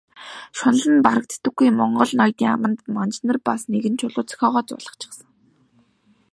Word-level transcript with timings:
Шунал 0.57 0.85
нь 0.93 1.03
барагддаггүй 1.05 1.69
монгол 1.79 2.11
ноёдын 2.19 2.49
аманд 2.55 2.79
манж 2.95 3.15
нар 3.25 3.37
бас 3.47 3.61
нэгэн 3.71 3.95
чулуу 3.99 4.25
зохиогоод 4.29 4.67
зуулгачихсан. 4.69 5.27